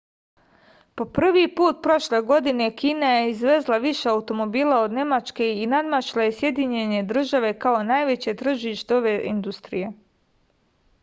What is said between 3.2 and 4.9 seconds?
izvezla više automobila